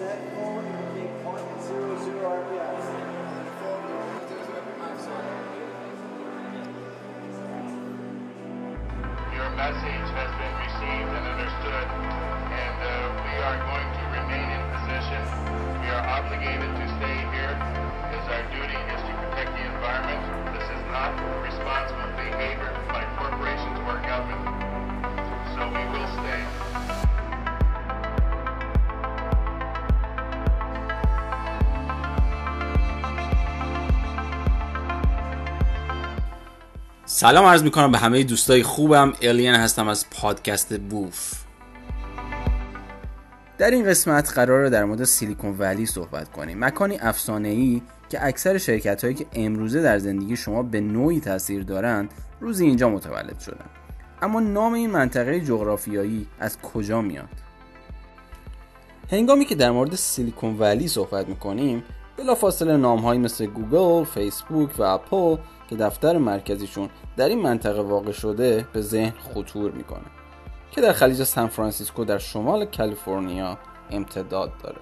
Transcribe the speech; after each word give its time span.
Your 0.00 0.08
message 9.60 10.08
has 10.16 10.32
been 10.40 10.56
received 10.56 11.12
and 11.12 11.26
understood, 11.28 11.84
and 12.48 12.80
uh, 12.80 13.12
we 13.28 13.44
are 13.44 13.60
going 13.60 13.92
to 13.92 14.02
remain 14.16 14.48
in 14.48 14.64
position. 14.72 15.20
We 15.84 15.92
are 15.92 16.00
obligated 16.00 16.72
to 16.80 16.86
stay 16.96 17.20
here. 17.36 17.49
سلام 37.12 37.44
عرض 37.44 37.62
می‌کنم 37.62 37.92
به 37.92 37.98
همه 37.98 38.22
دوستای 38.22 38.62
خوبم. 38.62 39.12
الین 39.22 39.54
هستم 39.54 39.88
از 39.88 40.10
پادکست 40.10 40.78
بوف. 40.80 41.34
در 43.58 43.70
این 43.70 43.84
قسمت 43.84 44.32
قرار 44.34 44.68
در 44.68 44.84
مورد 44.84 45.04
سیلیکون 45.04 45.56
ولی 45.58 45.86
صحبت 45.86 46.32
کنیم. 46.32 46.64
مکانی 46.64 46.98
افسانه 47.00 47.48
ای 47.48 47.82
که 48.08 48.26
اکثر 48.26 48.58
شرکت 48.58 49.04
هایی 49.04 49.16
که 49.16 49.26
امروزه 49.32 49.82
در 49.82 49.98
زندگی 49.98 50.36
شما 50.36 50.62
به 50.62 50.80
نوعی 50.80 51.20
تاثیر 51.20 51.62
دارند 51.62 52.10
روزی 52.40 52.66
اینجا 52.66 52.88
متولد 52.88 53.40
شدن. 53.40 53.66
اما 54.22 54.40
نام 54.40 54.72
این 54.72 54.90
منطقه 54.90 55.40
جغرافیایی 55.40 56.26
از 56.40 56.58
کجا 56.60 57.00
میاد؟ 57.00 57.28
هنگامی 59.10 59.44
که 59.44 59.54
در 59.54 59.70
مورد 59.70 59.94
سیلیکون 59.94 60.58
ولی 60.58 60.88
صحبت 60.88 61.28
می‌کنیم 61.28 61.82
بلافاصله 62.16 62.76
نامهایی 62.76 63.20
مثل 63.20 63.46
گوگل، 63.46 64.04
فیسبوک 64.04 64.70
و 64.78 64.82
اپل 64.82 65.36
که 65.70 65.76
دفتر 65.76 66.18
مرکزیشون 66.18 66.88
در 67.16 67.28
این 67.28 67.40
منطقه 67.40 67.82
واقع 67.82 68.12
شده 68.12 68.66
به 68.72 68.80
ذهن 68.80 69.12
خطور 69.34 69.70
می‌کنه 69.70 70.06
که 70.70 70.80
در 70.80 70.92
خلیج 70.92 71.22
سان 71.22 71.46
فرانسیسکو 71.46 72.04
در 72.04 72.18
شمال 72.18 72.64
کالیفرنیا 72.64 73.58
امتداد 73.90 74.52
داره. 74.62 74.78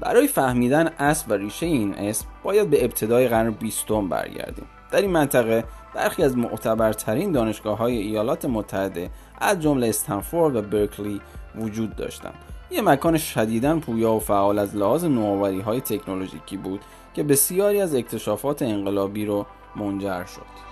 برای 0.00 0.28
فهمیدن 0.28 0.86
اصل 0.98 1.30
و 1.30 1.34
ریشه 1.34 1.66
این 1.66 1.94
اسم 1.94 2.26
باید 2.42 2.70
به 2.70 2.84
ابتدای 2.84 3.28
قرن 3.28 3.50
بیستم 3.50 4.08
برگردیم. 4.08 4.66
در 4.90 5.00
این 5.00 5.10
منطقه 5.10 5.64
برخی 5.94 6.22
از 6.22 6.36
معتبرترین 6.36 7.32
دانشگاه 7.32 7.78
های 7.78 7.96
ایالات 7.96 8.44
متحده 8.44 9.10
از 9.40 9.60
جمله 9.60 9.88
استنفورد 9.88 10.56
و 10.56 10.62
برکلی 10.62 11.20
وجود 11.56 11.96
داشتند. 11.96 12.34
یه 12.70 12.82
مکان 12.82 13.18
شدیداً 13.18 13.78
پویا 13.78 14.12
و 14.12 14.20
فعال 14.20 14.58
از 14.58 14.76
لحاظ 14.76 15.04
نوآوری 15.04 15.60
های 15.60 15.80
تکنولوژیکی 15.80 16.56
بود 16.56 16.80
که 17.14 17.22
بسیاری 17.22 17.80
از 17.80 17.94
اکتشافات 17.94 18.62
انقلابی 18.62 19.26
رو 19.26 19.46
منجر 19.76 20.24
شد. 20.24 20.64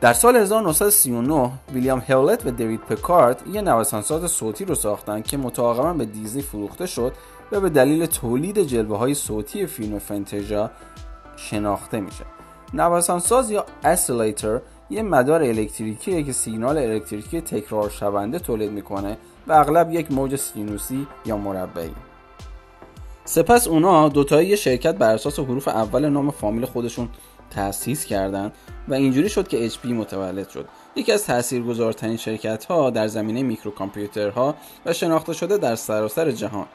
در 0.00 0.12
سال 0.12 0.36
1939 0.36 1.50
ویلیام 1.72 2.02
هولت 2.08 2.46
و 2.46 2.50
دیوید 2.50 2.80
پکارد 2.80 3.42
یه 3.52 3.62
نوسانساز 3.62 4.30
صوتی 4.30 4.64
رو 4.64 4.74
ساختن 4.74 5.22
که 5.22 5.36
متعاقبا 5.36 5.92
به 5.92 6.04
دیزنی 6.04 6.42
فروخته 6.42 6.86
شد 6.86 7.12
و 7.52 7.60
به 7.60 7.70
دلیل 7.70 8.06
تولید 8.06 8.62
جلوه 8.62 8.98
های 8.98 9.14
صوتی 9.14 9.66
فیلم 9.66 9.98
فنتژا 9.98 10.70
شناخته 11.40 12.00
میشه. 12.00 12.24
نوسانساز 12.74 13.50
یا 13.50 13.66
اسیلیتر 13.84 14.60
یه 14.90 15.02
مدار 15.02 15.42
الکتریکیه 15.42 16.22
که 16.22 16.32
سیگنال 16.32 16.78
الکتریکی 16.78 17.40
تکرار 17.40 17.90
شونده 17.90 18.38
تولید 18.38 18.70
می‌کنه 18.70 19.16
و 19.46 19.52
اغلب 19.52 19.92
یک 19.92 20.12
موج 20.12 20.36
سینوسی 20.36 21.06
یا 21.26 21.36
مربعی. 21.36 21.94
سپس 23.24 23.68
اونا 23.68 24.08
دوتایی 24.08 24.48
یه 24.48 24.56
شرکت 24.56 24.94
بر 24.94 25.14
اساس 25.14 25.38
حروف 25.38 25.68
اول 25.68 26.08
نام 26.08 26.30
فامیل 26.30 26.66
خودشون 26.66 27.08
تأسیس 27.50 28.04
کردند 28.04 28.52
و 28.88 28.94
اینجوری 28.94 29.28
شد 29.28 29.48
که 29.48 29.68
HP 29.68 29.86
متولد 29.86 30.48
شد. 30.48 30.68
یکی 30.96 31.12
از 31.12 31.26
تاثیرگذارترین 31.26 32.16
شرکت 32.16 32.64
ها 32.64 32.90
در 32.90 33.06
زمینه 33.06 33.42
میکروکامپیوترها 33.42 34.54
و 34.86 34.92
شناخته 34.92 35.32
شده 35.32 35.58
در 35.58 35.74
سراسر 35.74 36.30
جهان. 36.30 36.66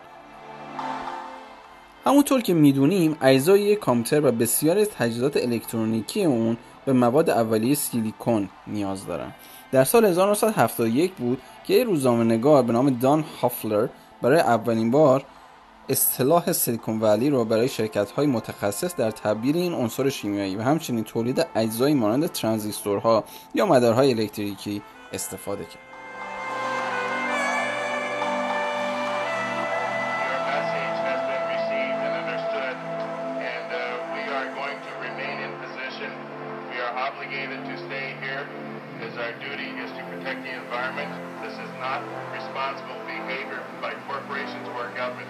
همونطور 2.06 2.42
که 2.42 2.54
می‌دونیم 2.54 3.18
اجزای 3.22 3.62
یک 3.62 3.80
کامپیوتر 3.80 4.28
و 4.28 4.32
بسیاری 4.32 4.82
از 4.82 4.90
تجهیزات 4.90 5.38
الکترونیکی 5.38 6.24
اون 6.24 6.58
به 6.86 6.94
مواد 6.94 7.30
اولیه 7.30 7.76
سیلیکون 7.76 8.50
نیاز 8.68 9.06
دارن 9.06 9.32
در 9.72 9.84
سال 9.84 10.06
1971 10.06 11.14
بود 11.14 11.42
که 11.64 11.74
یک 11.74 11.86
روزنامه 11.86 12.24
نگار 12.24 12.64
به 12.64 12.74
نام 12.74 12.90
دان 12.90 13.26
هافلر 13.42 13.88
برای 14.22 14.40
اولین 14.40 14.92
بار 14.92 15.26
اصطلاح 15.90 16.52
سیلیکون 16.52 17.00
ولی 17.00 17.30
رو 17.30 17.46
برای 17.46 17.68
شرکت 17.68 18.12
های 18.12 18.28
متخصص 18.28 18.96
در 18.96 19.12
تبدیل 19.12 19.58
این 19.58 19.74
عنصر 19.74 20.10
شیمیایی 20.10 20.56
و 20.56 20.62
همچنین 20.62 21.04
تولید 21.04 21.46
اجزایی 21.56 21.96
مانند 21.96 22.28
ترانزیستورها 22.28 23.24
یا 23.54 23.66
مدارهای 23.66 24.12
الکتریکی 24.12 24.82
استفاده 25.14 25.64
کرد. 25.64 25.95
Obligated 37.16 37.62
to 37.72 37.76
stay 37.88 38.08
here, 38.24 38.44
as 39.08 39.14
our 39.18 39.34
duty 39.46 39.70
is 39.84 39.90
to 39.98 40.04
protect 40.12 40.40
the 40.44 40.54
environment. 40.64 41.12
This 41.46 41.56
is 41.66 41.72
not 41.86 42.00
responsible 42.38 43.00
behavior 43.08 43.62
by 43.82 43.92
corporations 44.10 44.68
or 44.76 44.84
government, 45.02 45.30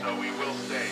so 0.00 0.08
we 0.22 0.28
will 0.38 0.56
stay. 0.66 0.88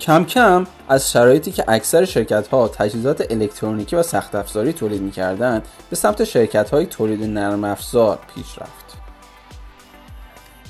کم 0.00 0.24
کم 0.24 0.66
از 0.88 1.12
شرایطی 1.12 1.52
که 1.52 1.64
اکثر 1.68 2.04
شرکت 2.04 2.48
ها 2.48 2.68
تجهیزات 2.68 3.26
الکترونیکی 3.30 3.96
و 3.96 4.02
سخت 4.02 4.34
افزاری 4.34 4.72
تولید 4.72 5.02
می‌کردند 5.02 5.68
به 5.90 5.96
سمت 5.96 6.24
شرکت 6.24 6.70
های 6.70 6.86
تولید 6.86 7.24
نرم 7.24 7.64
افزار 7.64 8.18
پیش 8.34 8.58
رفت. 8.58 8.99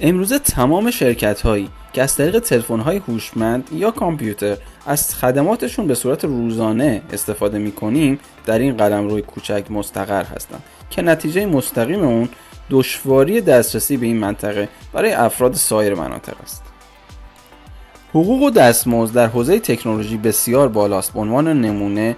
امروزه 0.03 0.39
تمام 0.39 0.91
شرکت 0.91 1.41
هایی 1.41 1.69
که 1.93 2.03
از 2.03 2.17
طریق 2.17 2.39
تلفن 2.39 2.81
های 2.81 2.97
هوشمند 2.97 3.69
یا 3.73 3.91
کامپیوتر 3.91 4.57
از 4.87 5.15
خدماتشون 5.15 5.87
به 5.87 5.95
صورت 5.95 6.25
روزانه 6.25 7.03
استفاده 7.13 7.59
می‌کنیم 7.59 8.19
در 8.47 8.59
این 8.59 8.77
قلم 8.77 9.09
روی 9.09 9.23
کوچک 9.23 9.65
مستقر 9.71 10.25
هستند 10.25 10.63
که 10.91 11.03
نتیجه 11.03 11.47
مستقیم 11.47 12.05
اون 12.05 12.29
دشواری 12.71 13.41
دسترسی 13.41 13.97
به 13.97 14.07
این 14.07 14.17
منطقه 14.17 14.69
برای 14.93 15.13
افراد 15.13 15.55
سایر 15.55 15.95
مناطق 15.95 16.41
است. 16.43 16.63
حقوق 18.11 18.43
و 18.43 18.51
دستمزد 18.51 19.15
در 19.15 19.27
حوزه 19.27 19.59
تکنولوژی 19.59 20.17
بسیار 20.17 20.69
بالاست 20.69 21.13
به 21.13 21.21
عنوان 21.21 21.61
نمونه 21.61 22.17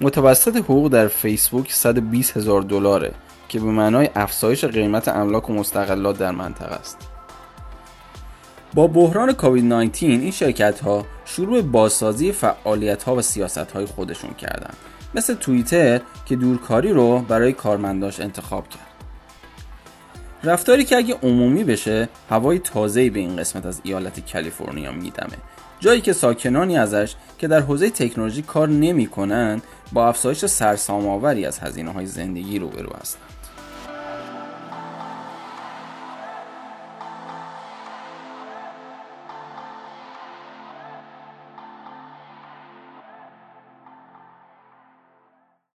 متوسط 0.00 0.56
حقوق 0.56 0.88
در 0.88 1.08
فیسبوک 1.08 1.72
120 1.72 2.36
هزار 2.36 2.62
دلاره 2.62 3.12
که 3.48 3.60
به 3.60 3.66
معنای 3.66 4.10
افزایش 4.14 4.64
قیمت 4.64 5.08
املاک 5.08 5.50
و 5.50 5.52
مستقلات 5.52 6.18
در 6.18 6.30
منطقه 6.30 6.74
است 6.74 7.13
با 8.74 8.86
بحران 8.86 9.32
کووید 9.32 9.64
19 9.64 10.06
این 10.06 10.30
شرکت 10.30 10.80
ها 10.80 11.06
شروع 11.24 11.54
به 11.54 11.62
بازسازی 11.62 12.32
فعالیت 12.32 13.02
ها 13.02 13.16
و 13.16 13.22
سیاست 13.22 13.70
های 13.70 13.86
خودشون 13.86 14.34
کردند 14.34 14.76
مثل 15.14 15.34
توییتر 15.34 16.00
که 16.26 16.36
دورکاری 16.36 16.92
رو 16.92 17.18
برای 17.18 17.52
کارمنداش 17.52 18.20
انتخاب 18.20 18.68
کرد. 18.68 18.80
رفتاری 20.44 20.84
که 20.84 20.96
اگه 20.96 21.14
عمومی 21.22 21.64
بشه 21.64 22.08
هوای 22.30 22.58
تازه‌ای 22.58 23.10
به 23.10 23.20
این 23.20 23.36
قسمت 23.36 23.66
از 23.66 23.80
ایالت 23.84 24.32
کالیفرنیا 24.32 24.92
میدمه. 24.92 25.36
جایی 25.80 26.00
که 26.00 26.12
ساکنانی 26.12 26.78
ازش 26.78 27.14
که 27.38 27.48
در 27.48 27.60
حوزه 27.60 27.90
تکنولوژی 27.90 28.42
کار 28.42 28.68
نمی‌کنن 28.68 29.62
با 29.92 30.08
افزایش 30.08 30.46
سرسام‌آوری 30.46 31.46
از 31.46 31.58
هزینه 31.58 31.92
های 31.92 32.06
زندگی 32.06 32.58
روبرو 32.58 32.90
هستند 33.00 33.43